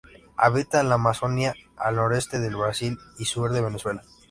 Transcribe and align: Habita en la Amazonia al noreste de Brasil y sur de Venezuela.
Habita 0.35 0.81
en 0.81 0.89
la 0.89 0.95
Amazonia 0.95 1.53
al 1.77 1.97
noreste 1.97 2.39
de 2.39 2.49
Brasil 2.49 2.97
y 3.19 3.25
sur 3.25 3.51
de 3.51 3.61
Venezuela. 3.61 4.01